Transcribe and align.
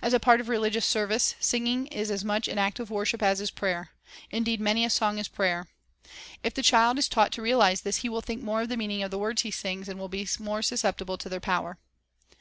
As 0.00 0.12
a 0.12 0.20
part 0.20 0.40
of 0.40 0.48
religious 0.48 0.86
service, 0.86 1.34
singing 1.40 1.88
is 1.88 2.08
as 2.08 2.24
much 2.24 2.46
an 2.46 2.56
act 2.56 2.78
of 2.78 2.88
worship 2.88 3.20
as 3.20 3.40
is 3.40 3.50
prayer. 3.50 3.90
Indeed, 4.30 4.60
many 4.60 4.84
a 4.84 4.88
song 4.90 5.18
is 5.18 5.26
prayer. 5.26 5.66
If 6.44 6.54
the 6.54 6.62
child 6.62 7.00
is 7.00 7.08
taught 7.08 7.32
to 7.32 7.42
realize 7.42 7.80
this, 7.80 7.96
he 7.96 8.08
will 8.08 8.20
think 8.20 8.44
more 8.44 8.62
of 8.62 8.68
the 8.68 8.76
meaning 8.76 9.02
of 9.02 9.10
the 9.10 9.18
words 9.18 9.42
he 9.42 9.50
sings, 9.50 9.88
and 9.88 9.98
will 9.98 10.08
be 10.08 10.28
more 10.38 10.62
susceptible 10.62 11.18
to 11.18 11.28
their 11.28 11.40
power. 11.40 11.78